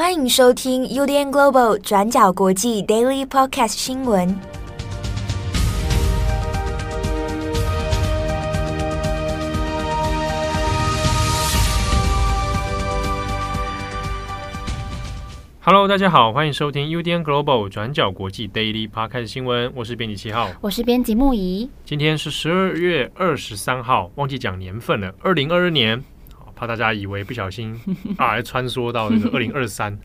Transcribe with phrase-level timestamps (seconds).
[0.00, 4.34] 欢迎收听 UDN Global 转角国际 Daily Podcast 新闻。
[15.60, 19.70] Hello，大家好，欢迎收听 UDN Global 转角国际 Daily Podcast 新闻。
[19.76, 21.68] 我是编辑七号，我是编辑木仪。
[21.84, 26.02] 今天是十二月二十三号，忘记讲年份了，二零二二年。
[26.60, 27.74] 怕大家以为不小心
[28.18, 29.98] 啊，还穿梭到这个二零二三。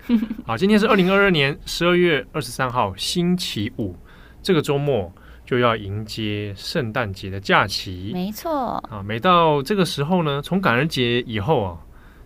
[0.48, 3.94] 好，今天是二零二二年十二月二十三号，星期五。
[4.42, 5.12] 这个周末
[5.46, 8.12] 就要迎接圣诞节的假期。
[8.14, 11.78] 没错啊，每到这个时候呢，从感恩节以后啊。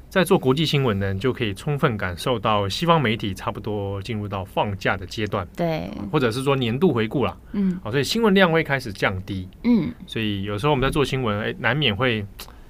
[0.09, 12.25] 在做国际新闻呢，就可以充分感受到西方媒体差不多进入到放假的阶段，对，或者是说年度回顾啦，嗯，好，所以新闻量会开始降低，嗯，所以有时候我们在做新闻，哎，难免会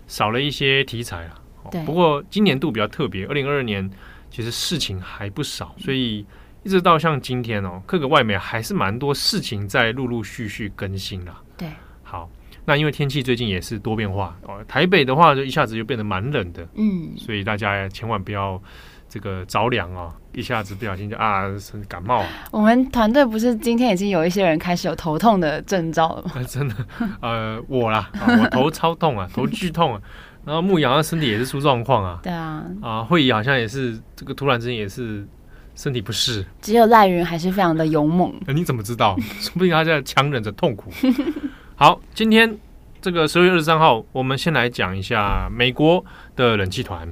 [0.05, 1.38] 少了一些题材啊。
[1.71, 3.89] 对，不过今年度比较特别，二零二二年
[4.29, 6.25] 其实事情还不少，所以
[6.63, 11.35] 一直到像今天哦，各个外媒还是蛮多事情在陆陆续续更新了。
[11.57, 11.69] 对，
[12.03, 12.29] 好。
[12.65, 18.61] 那因为天气最近也是多变化哦，台北的话就一下子就变得蛮冷的，嗯，所以大家千万不要
[19.07, 21.45] 这个着凉啊，一下子不小心就啊
[21.87, 22.23] 感冒。
[22.51, 26.31] 我们团队不是今天已经有一些人开始有头痛的征兆了吗？
[26.35, 26.75] 啊、真的，
[27.21, 30.01] 呃，我啦，啊、我头超痛啊，头剧痛啊，
[30.45, 35.27] 然后牧羊的身体也是出状况啊，对啊，啊，慧仪好像也是这个突然之间也是
[35.75, 38.33] 身体不适，只有赖云还是非常的勇猛。
[38.47, 39.15] 呃、你怎么知道？
[39.39, 40.91] 说不定他在强忍着痛苦。
[41.75, 42.57] 好，今天
[43.01, 46.03] 这个十二月二十三号，我们先来讲一下美国
[46.35, 47.07] 的冷气团。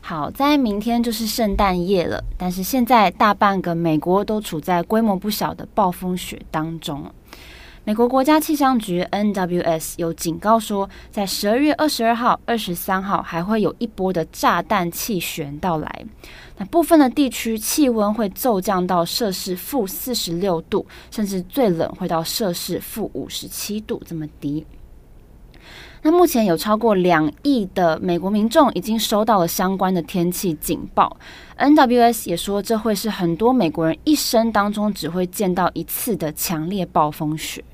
[0.00, 7.12] 好，在明天就是圣诞夜了，但是现在大半个美国都处在规模不小的暴风雪当中。
[7.88, 16.04] 美国国家气象局 NWS 有警告说，在十二月二十二号、二十三号还会有一波的炸弹气旋到来。
[16.58, 24.66] 那部分的地区气温会骤降到摄氏负四十六度，甚至最冷会到摄氏负五十七度这么低。
[26.02, 31.16] 那目前有超过两亿的美国民众已经收到了相关的天气警报
[31.56, 37.64] ，NWS 也说这会是很多美国人一生当中只会见到一次的强烈暴风雪。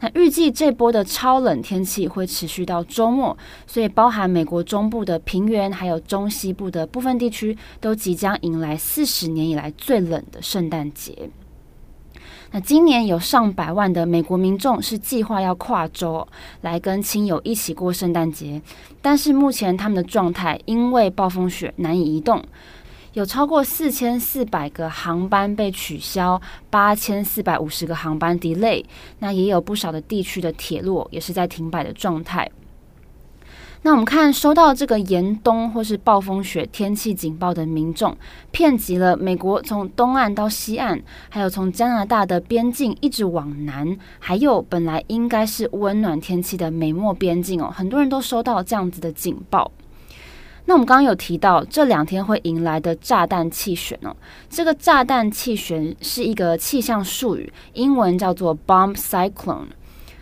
[0.00, 11.28] 那预计这波的超冷天气会持续到周末，所以包含美国中部的平原，还有中西部的部分地区，都即将迎来四十年以来最冷的圣诞节。
[12.52, 16.26] 那今年有上百万的美国民众是计划要跨州
[16.62, 18.60] 来跟亲友一起过圣诞节，
[19.00, 22.42] 但是目前他们的状态因为暴风雪难以移动。
[23.12, 26.40] 有超过四千四百个航班被取消，
[26.70, 28.84] 八千四百五十个航班 delay，
[29.18, 32.48] 那也有不少的地区的铁路也是在停摆的状态。
[33.82, 38.16] 那我们看收到这个严冬或是暴风雪天气警报的民众，
[38.52, 49.72] 遍及了美国从东岸到西岸，还有从加拿大的边境一直往南，还有本来应该是温暖天气的美墨边境哦，很多人都收到这样子的警报。
[50.70, 54.14] 那我们刚刚有提到这两天会迎来的炸弹气旋哦，
[54.48, 59.66] 这个炸弹气旋是一个气象术语，英文叫做 bomb cyclone。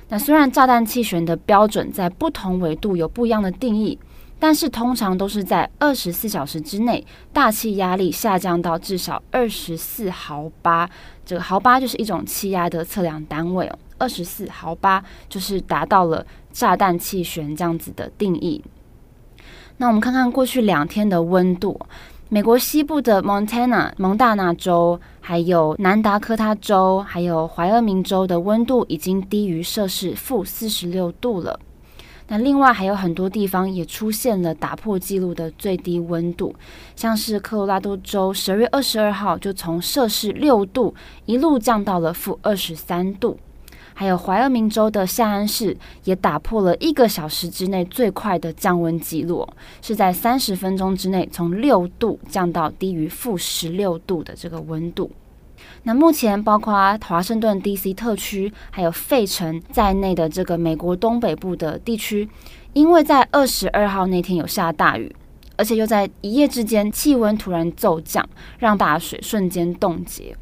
[0.09, 3.99] 那虽然炸弹气旋的标准在不同纬度有不一样的定义，
[4.39, 10.89] 但是通常都是在二十四小时之内，大气压力下降到至少二十四毫巴。
[11.27, 18.65] 这个毫巴就是一种气压的测量单位哦，二十四毫巴就是达到了炸弹气旋这样子的定义。
[19.81, 21.81] 那我们看看过去两天的温度，
[22.29, 31.61] 美国西部的 Montana 蒙大拿州，还有南达科他州，还有怀俄明州的温度已经低于摄氏负四十六度了。
[32.27, 36.53] 那另外还有很多地方也出现了打破纪录的最低温度，
[36.97, 40.93] 像是科罗拉多州十二月二十二号就从摄氏六度
[41.25, 43.39] 一路降到了负二十三度。
[43.99, 49.45] 还有怀俄明州的夏安市也打破了一个小时之内最快的降温记录，
[49.83, 55.11] 是在三十分钟之内从六度降到低于负十六度的这个温度。
[55.83, 62.29] 那目前包括华盛顿 DC 特区还有费城在内的这个美国东北部的地区，
[62.75, 65.13] 因为在二十二号那天有下大雨，
[65.57, 68.25] 而且又在一夜之间气温突然骤降，
[68.61, 70.37] 让大水瞬间冻结。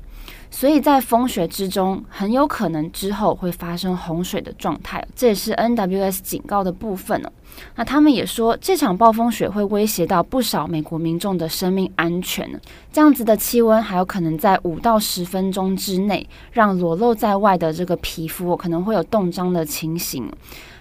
[0.50, 7.32] 所以在风雪之中，很有可能之后会发生洪水的状态，这也是 NWS 警告的部分了。
[7.74, 12.48] 那他们也说，这场暴风雪会威胁到不少美国民众的生命安全。
[12.92, 20.30] 这样子的气温还有可能在五到十分钟之内，让裸露在外的这个皮肤可能会有冻伤的情形，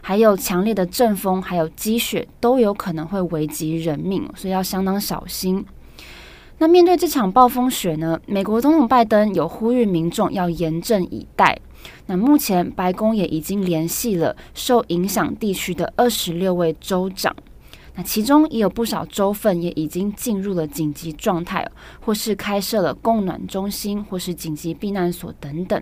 [0.01, 5.65] 还有强烈的阵风，还有积雪都有可能会危及人命，所以要相当小心。
[6.57, 11.59] 那面对这场暴风雪呢，美国总统拜登有呼吁民众要严阵以待。
[12.07, 17.35] 那目前白宫也已经联系了受影响地区的二十六位州长，
[17.95, 21.69] 那其中也有不少州份也已经进入了紧急状态，
[21.99, 25.81] 或是开设了供暖中心，或是紧急避难所等等。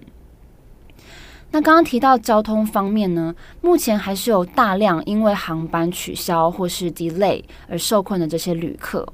[1.54, 9.08] 那刚刚提到交通方面呢，目前还是有大量因为航班取消或是 delay 而受困的这些旅客。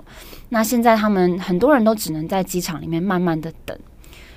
[0.47, 3.77] 那现在他们很多人都只能在机场里面慢慢的等，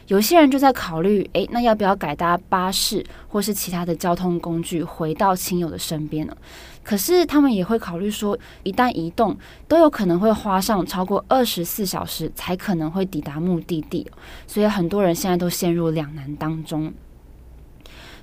[0.09, 6.37] 有些人就在考虑，诶，那要不要改搭巴士或是其他的交通工具回到亲友的身边呢？
[6.83, 9.37] 可是他们也会考虑说，一旦移动，
[9.69, 14.11] 都有可能会花上超过二十四小时才可能会抵达目的地，
[14.49, 16.93] 所以很多人现在都陷入两难当中。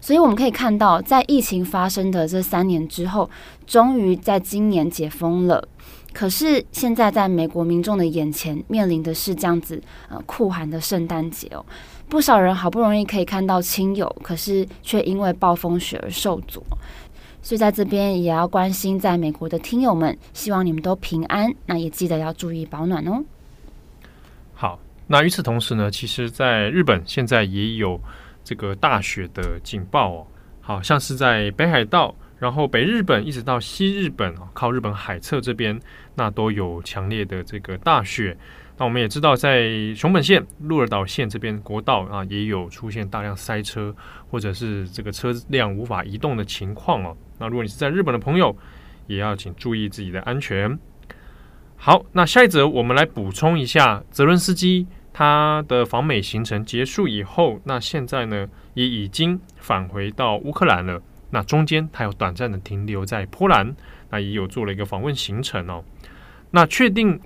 [0.02, 3.30] 所以我们可以看到，在疫情发生的这三年之后，
[3.68, 5.68] 终于在今年解封了。
[6.14, 9.80] 可是现在在美国民众的眼前，面临的是这样子
[10.10, 11.64] 呃酷寒的圣诞节哦。
[12.08, 16.64] 不少人好不容易可以看到亲友，可是却因为暴风雪而受阻。
[17.44, 21.54] 所以在这边也要关心在美国的听友们，希望你们都平安。
[21.68, 23.24] 那也记得要注意保暖哦。
[24.56, 28.00] 好，那与此同时呢，其实在日本现在也有。
[28.50, 30.28] 这个大雪的警报哦，
[30.60, 35.80] 好像是在北海道，然后北日本一直到西日本哦靠日本海侧这边，
[36.16, 38.36] 那都有强烈的这个大雪。
[38.76, 43.96] 那我们也知道，在熊本县、鹿儿岛县这边国道啊，也有出现大量塞车，
[44.32, 47.16] 或者是这个车辆无法移动的情况哦。
[47.38, 48.58] 那如果你是在日本的朋友，
[49.06, 50.80] 也要请注意自己的安全。
[51.78, 54.88] 好，那下一则我们来补充一下泽伦斯基。
[55.20, 61.02] 他的访美行程结束以后，那现在呢也已经返回到乌克兰了。
[61.32, 63.76] 那中间他有短暂的停留在波兰，
[64.12, 65.84] 那也有做了一个访问行程哦。
[66.52, 67.20] 那确定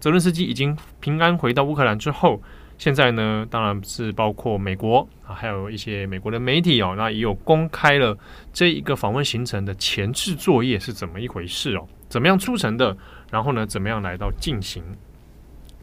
[0.00, 2.42] 泽伦斯基已经平安回到乌克兰之后，
[2.76, 8.18] 现在呢当然是包括美国啊，还有一些美国的媒体哦，那也有公开了
[8.52, 12.96] 这一个访问行程的前置作业是怎么一回事哦，怎么样促成的，
[13.30, 14.82] 然后呢怎么样来到进行。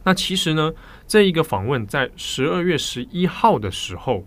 [0.05, 0.71] 那其实呢，
[1.07, 4.23] 这一个访问在十二月十一号的时候，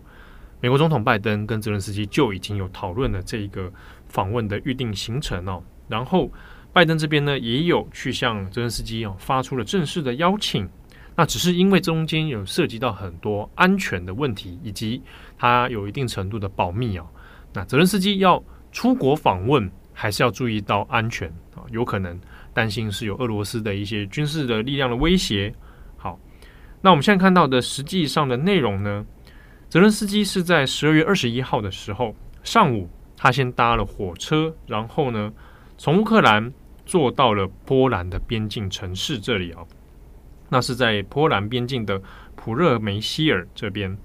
[0.61, 3.73] 美国总统拜登跟泽伦斯基就已经有讨论了这一个
[4.09, 5.63] 访问的预定行程哦。
[5.87, 6.29] 然后
[6.73, 10.69] 拜登这边呢，也有去向泽伦斯基哦发出了正式的邀请。
[11.15, 15.01] 那只是因为中间有涉及到很多安全的问题，以及
[15.39, 17.07] 他有一定程度的保密哦。
[17.53, 18.43] 那泽伦斯基要
[18.73, 22.21] 出国访问，还是要注意到安全啊，有可能
[22.53, 25.55] 担心是有俄罗斯的一些军事的力量的威胁。
[26.81, 29.05] 那我们现在看到的实际上的内容呢，
[29.69, 35.33] 泽伦斯基是在十二月二十一号的时候上午，他先搭了火车，然后呢
[35.77, 36.53] 从乌克兰
[36.87, 39.63] 坐到了波兰的边境城市这里啊，
[40.49, 42.01] 那是在波兰边境的
[42.37, 43.99] 普热梅希尔这边，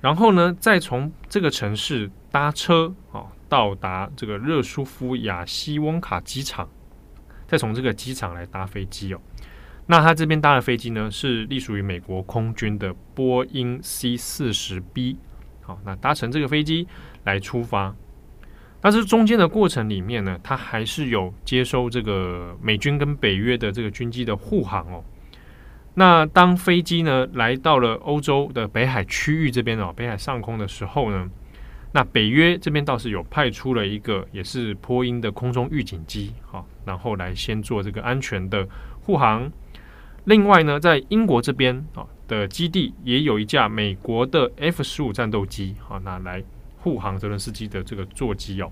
[0.00, 6.68] 然后呢再从这个城市搭车啊到达这个热舒夫亚西翁卡机场，
[7.46, 9.20] 再从这个机场来搭飞机哦。
[9.90, 15.18] 那他这边搭的飞机呢，是隶属于美国空军的波音 C 四十 B。
[15.62, 16.86] 好，那搭乘这个飞机
[17.24, 17.92] 来出发。
[18.80, 25.02] 但是中间的过程里面呢，他还是有接收这个美军跟北约的这个军机的护航哦。
[25.94, 31.28] 那当飞机呢来到了欧洲的北海区域这边哦，北海上空的时候呢，
[31.90, 38.64] 那北约这边倒是有派出了一个也是波音的空中预警机，好，然后来先做这个安全的
[39.00, 39.50] 护航。
[40.24, 46.44] 另外呢，在英国这边啊的基地也有一架美国的 F 十五战斗机啊，那来
[46.78, 48.70] 护航泽伦斯基的这个座机哦，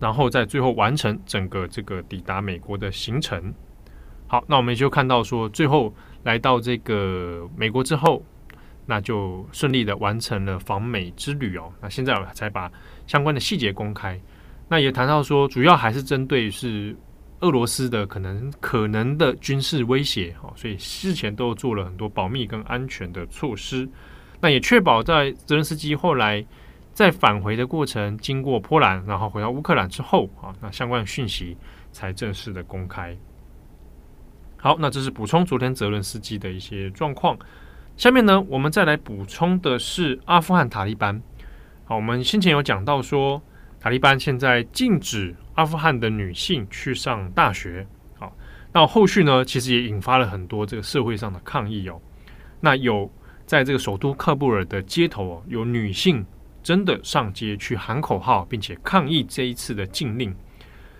[0.00, 3.52] 然后在最后完成整个这个抵达美国的行程。
[4.26, 5.94] 好，那我们就看到说，最后
[6.24, 8.24] 来到这个美国之后，
[8.86, 11.70] 那就顺利的完成了访美之旅哦。
[11.82, 12.72] 那现在我才把
[13.06, 14.18] 相关的细节公开，
[14.68, 16.96] 那也谈到说，主要还是针对是。
[17.40, 23.86] 俄罗斯的可能可能的军事威胁，哈，所以事前都做了很多保密跟安全的措施，
[24.40, 26.44] 那也确保在泽伦斯基后来
[26.94, 31.56] 在返回的过程，经过波兰，然后回到乌克兰之后，啊，那相关的讯息
[31.92, 33.14] 才正式的公开。
[34.56, 37.38] 好，那这是补充昨天泽伦斯基的一些状况。
[37.98, 41.22] 下面呢，我们再来补充的是阿富汗塔利班。
[41.84, 43.42] 好，我们先前有讲到说，
[43.78, 45.36] 塔利班现在禁止。
[45.56, 47.86] 阿富汗的女性去上大学，
[48.18, 48.34] 好，
[48.72, 52.00] 那后续呢，其实也引发了很多这个社会上的抗议哦。
[52.60, 53.10] 那有
[53.44, 56.24] 在这个首都喀布尔的街头哦，有女性
[56.62, 60.34] 真的上街去喊口号，并且抗议这一次的禁令。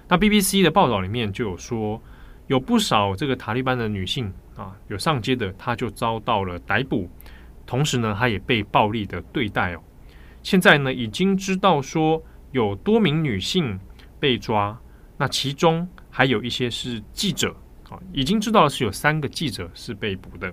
[0.09, 2.01] 那 BBC 的报道里面就有说，
[2.47, 7.11] 有不少这个塔利班的女性啊，有上街的，她就遭到了逮捕，
[7.67, 9.81] 同时呢，她也被暴力的对待哦。
[10.43, 12.23] 现在呢，已经知道说
[12.53, 13.79] 有多名女性
[14.19, 14.79] 被抓，
[15.17, 17.55] 那其中还有一些是记者
[17.89, 20.53] 啊，已经知道的是有三个记者是被捕的，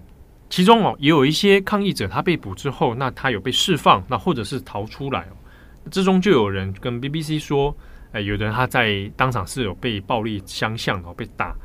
[0.50, 5.90] 其中哦，也有一些抗议者，他被捕之后，那他有被释放，那或者是逃出来哦。
[5.92, 7.76] 之中就有人跟 BBC 说，
[8.12, 11.56] 哎，有的人他在当场是有被暴力相向哦，被打。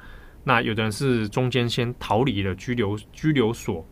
[0.45, 3.87] 那有的人是中间先逃离了拘留拘留所。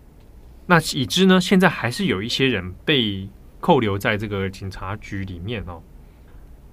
[0.66, 3.28] 那已知呢，现在还是有一些人被
[3.60, 5.82] 扣留在这个警察局里面哦。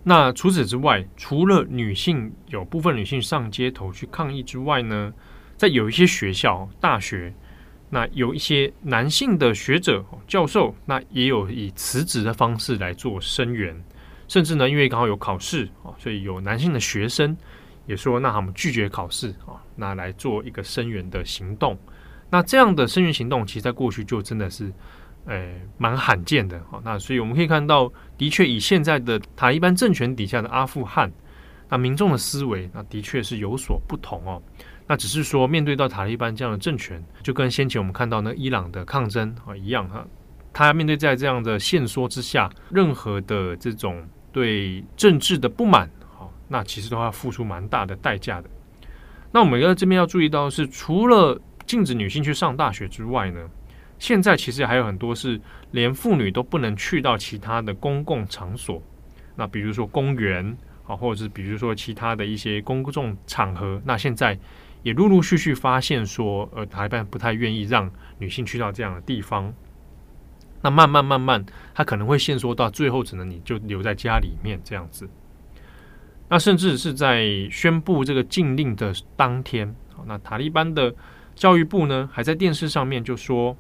[0.06, 5.14] 那除此之外，除了女性有部分女性上街头去抗议之外呢，
[5.56, 7.34] 在有一些学校、大学，
[7.90, 13.82] 那有一些男性的学者、教授，那也有以辞职的方式来做声援，
[14.28, 17.38] 甚至呢，因为刚好有考试啊，所以有男性的学生
[17.86, 21.80] 也说，那他们拒绝考试啊，那来做一个声援的行动。
[22.30, 24.70] 那这样的声援行动，其实在过去就真的是。
[25.28, 26.62] 诶，蛮罕见的。
[26.70, 31.12] 好，那所以我们可以看到，的确以现在的塔利班政权底下的阿富汗，
[31.70, 34.42] 那民众的思维，那的确是有所不同哦。
[34.86, 40.06] 那只是说，面对到塔利班这样的政权，就跟先前我们看到那伊朗的抗争啊一样哈，
[40.52, 48.50] 他面对在这样的限缩之下，任何的这种对政治的不满，好，那其实都要付出蛮大的代价的。
[49.32, 53.40] 那我们要这边要注意到是，除了禁止女性去上大学之外呢，
[54.04, 55.40] 现在其实还有很多是
[55.72, 58.84] 连妇女都不能去到其他的公共场所，
[59.34, 64.38] 那比如说公园啊，或者是比如说其他的一些公众场合，那现在
[64.82, 69.54] 也陆陆续续发现说，呃，塔利班不太愿意让女性去到这样的地方。
[70.62, 75.10] 那慢慢慢慢，他可能会限缩到最后，只能你就留在家里面这样子。
[76.28, 79.74] 那甚至是在宣布这个禁令的当天，
[80.06, 80.94] 那塔利班的
[81.36, 83.56] 教育部呢，还在电视上面就说。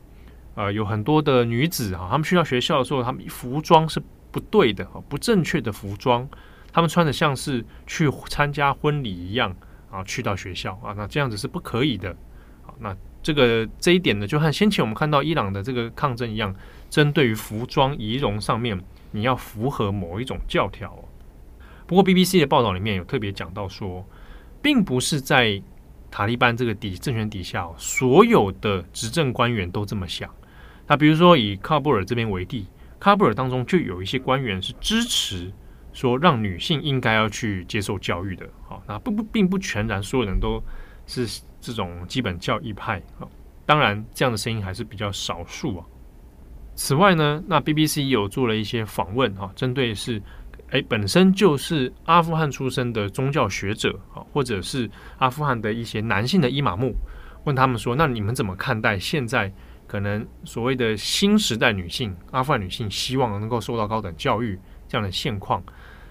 [0.55, 6.27] 呃，有很多的女子哈，她们去到学校的时候，她们服装是不对的，不正确的服装，
[6.72, 9.55] 她们穿的像是去参加婚礼一样
[9.89, 12.15] 啊，去到学校啊，那这样子是不可以的。
[12.62, 16.53] 好，那这个这一点呢，就和先前我们看到伊朗的这个抗争一样，
[16.89, 18.79] 针对于服装仪容上面，
[19.12, 20.98] 你要符合某一种教条。
[21.88, 24.05] 不过 BBC 的报道里面有特别讲到说，
[24.62, 25.62] 并不是在
[26.12, 30.29] 塔利班这个底政权底下，所有的执政官员都这么想。
[30.87, 32.67] 那比如说以喀布尔这边为例，
[32.99, 35.51] 喀布尔当中就有一些官员是支持
[35.93, 38.47] 说让女性应该要去接受教育的。
[38.67, 40.61] 好，那不不并不全然所有人都
[41.07, 43.01] 是这种基本教义派。
[43.17, 43.29] 好，
[43.65, 45.85] 当然这样的声音还是比较少数啊。
[46.75, 50.21] 此外呢，那 BBC 有做了一些访问哈，针对是
[50.71, 56.95] 诶本身就是阿富汗出身的宗教学者啊，或者是阿富汗的一些男性的伊玛目，
[57.45, 59.49] 问他们说，那你们怎么看待现在？
[59.93, 65.63] 可能所谓的新时代女性，阿富汗女性希望能够受到高等教育这样的现况，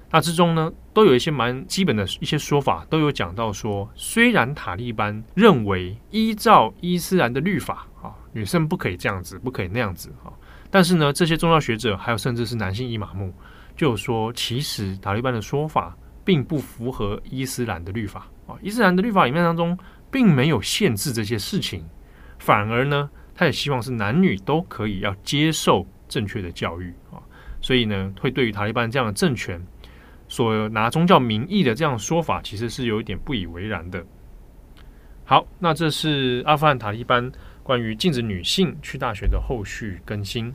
[0.09, 10.31] 那之中呢，都有一些蛮基本的一些说法，都有讲到说，虽然塔利班认为依照伊斯兰的律法啊，女生不可以这样子，不可以那样子啊，
[10.71, 13.35] 但是呢，这些宗教学者还有甚至是男性伊玛目，
[13.75, 19.77] 就说，其实塔利班的说法并不符合伊斯兰的律法啊，伊斯兰的律法里面当中
[20.09, 21.85] 并没有限制这些事情，
[22.39, 23.11] 反而呢。
[23.43, 27.19] 他也希望是男女都可以要接受正确的教育啊，
[27.61, 29.61] 所以呢，会对于塔利班这样的政权
[30.29, 34.05] 所拿宗教名义的这样说法，其实是有一点不以为然的。
[35.25, 37.33] 好，那这是阿富汗塔利班
[37.65, 40.55] 关于禁止女性去大学的后续更新。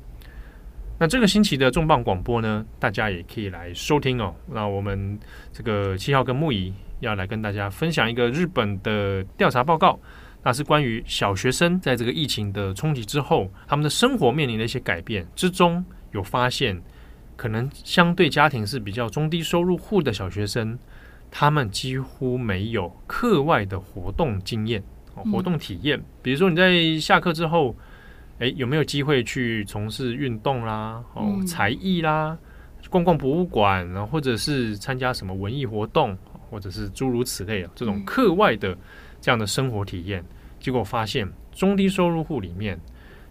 [0.98, 4.34] 那这个星期的重磅广播呢，大家也可以来收听哦。
[4.50, 5.20] 那我们
[5.52, 10.00] 这个七号跟木仪要来跟大家分享一个日本的调查报告。
[10.48, 16.82] 那是关于小学生在这个疫情的冲击之后，他们的生活面临的一些改变之中，有发现
[17.36, 20.80] 可能相对家庭是比较中低收入户的小学生，
[21.30, 24.82] 他们几乎没有课外的活动经验、
[25.14, 26.02] 活动体验。
[26.22, 27.76] 比如说你在下课之后，
[28.38, 32.38] 诶，有没有机会去从事运动啦、哦才艺啦、
[32.90, 36.18] 逛逛博物馆，然后或者是参加什么文艺活动，
[36.50, 38.74] 或者是诸如此类的这种课外的
[39.20, 40.24] 这样的生活体验。
[40.60, 42.80] 结果发现，中低收入户里面，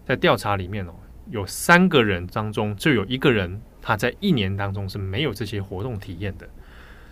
[0.05, 0.93] 在调查里面哦，
[1.29, 6.47] 有三个人当中就有一个人，他在一年当中是没有这些活动体验的。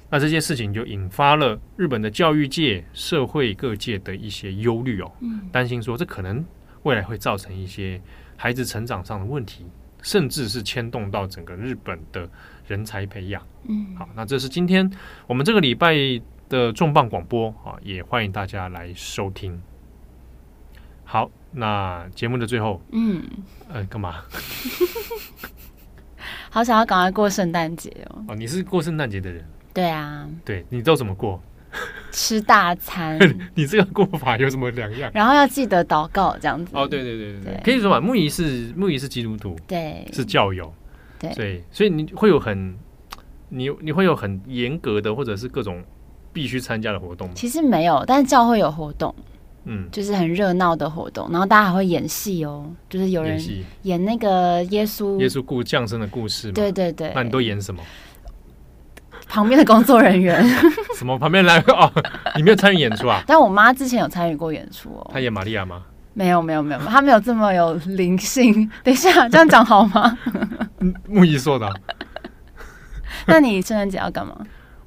[0.10, 5.12] 那这件事情就引发了日本的教育界、社会各界的一些忧虑哦，
[5.52, 6.46] 担心说这可能
[6.84, 8.00] 未来会造成一些
[8.38, 9.66] 孩子成长上的问题，
[10.04, 12.30] 甚至是牵动到整个日本的
[12.68, 13.42] 人才培养。
[13.68, 14.90] 嗯，好，那这是今天
[15.26, 15.96] 我们这个礼拜
[16.48, 19.60] 的重磅广播啊，也欢迎大家来收听。
[21.06, 23.24] 好，那节目的最后，嗯，
[23.72, 24.24] 呃，干嘛？
[26.50, 28.24] 好想要赶快过圣诞节哦！
[28.30, 29.46] 哦，你是过圣诞节的人？
[29.74, 31.42] 对啊，对，你都怎么过？
[32.12, 33.20] 吃大餐。
[33.54, 35.12] 你这个过法有什么两样？
[35.14, 36.72] 然后要记得祷告，这样子。
[36.74, 40.74] 哦，对对对对对，可以说嘛，木仪是木仪是基督徒，对，是教友，
[41.20, 42.78] 对，所以所以你会有很
[43.50, 45.84] 你你会有很严格的或者是各种
[46.32, 47.34] 必须参加的活动吗？
[47.36, 49.14] 其实没有，但是教会有活动。
[49.66, 53.40] 嗯，就是很热闹的活动，然后大家还会演戏哦，就是有人
[53.84, 56.54] 演那个耶稣耶稣故降生的故事嘛。
[56.54, 57.82] 对对对，那你都演什么？
[59.28, 60.48] 旁边的工作人员。
[60.96, 61.18] 什么？
[61.18, 61.92] 旁边来哦？
[62.36, 63.24] 你没有参与演出啊？
[63.28, 65.10] 但我妈之前有参与过演出哦。
[65.12, 65.84] 她演玛利亚吗？
[66.14, 68.70] 没有没有没有，她没有这么有灵性。
[68.84, 70.18] 等一下，这样讲好吗？
[71.08, 71.68] 木易说的。
[73.26, 74.38] 那你圣诞节要干嘛？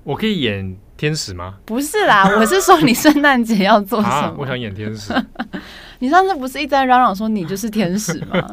[0.04, 1.54] 我可以演天使吗？
[1.64, 4.12] 不是啦， 我是说你圣诞节要做什么？
[4.14, 5.14] 啊，我想演天使。
[6.00, 8.46] 你上次不是一直在嚷嚷说你就是天使吗？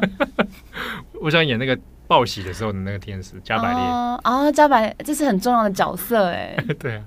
[1.20, 3.78] 我想演那个报喜的时候的那个天使加百列。
[3.80, 6.56] 哦，哦，加百列，这是很重要的角色哎。
[6.78, 7.02] 对啊，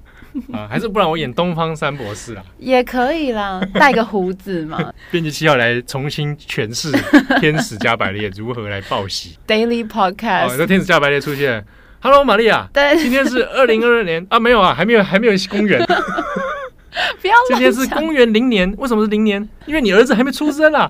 [0.53, 2.43] 啊，还是不然我演东方三博士啊？
[2.57, 4.93] 也可以啦，带个胡子嘛。
[5.11, 6.91] 编辑七号来重新诠释
[7.39, 9.37] 天使加百列如何来报喜。
[9.47, 11.65] Daily Podcast，哦，这天使加百列出现。
[12.01, 12.69] Hello，玛利亚。
[12.71, 15.77] 对，今天是二零二二年啊，没有啊，还没有，还没有公元。
[17.21, 17.33] 不要。
[17.49, 19.47] 今天是公元零年，为什么是零年？
[19.65, 20.89] 因为你儿子还没出生啊。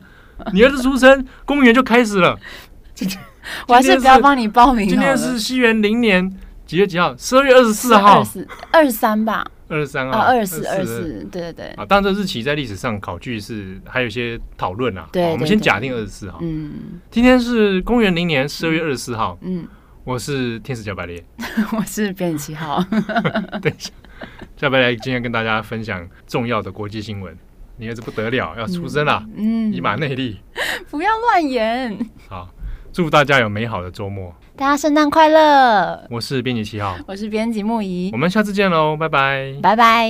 [0.53, 2.37] 你儿子出生，公元就开始了。
[2.93, 3.19] 今天
[3.67, 4.87] 我还是不要帮你报名。
[4.87, 6.31] 今天是西元零年
[6.67, 7.15] 几月几号？
[7.17, 8.23] 十二月二十四号。
[8.71, 9.43] 二十三吧。
[9.67, 10.19] 二十三号。
[10.19, 11.65] 二十四，二十四，对对对。
[11.69, 15.07] 啊，当然这日期在历史上考据是还有一些讨论啊。
[15.11, 15.31] 对。
[15.31, 16.37] 我们先假定二十四号。
[16.43, 16.99] 嗯。
[17.09, 19.35] 今天是公元零年十二月二十四号。
[19.41, 19.67] 嗯。
[20.09, 21.23] 我是天使加百列，
[21.77, 22.83] 我是编辑七号。
[23.61, 23.91] 等一下，
[24.57, 27.37] 加百列今天跟大家分享重要的国际新闻。
[27.77, 30.39] 你儿子不得了，要出生了，嗯，以马内利，
[30.89, 31.95] 不要乱言。
[32.27, 32.49] 好，
[32.91, 36.03] 祝大家有美好的周末，大家圣诞快乐。
[36.09, 40.09] 我是编辑七号，我是编辑木仪，我们下次见喽，拜拜，拜拜。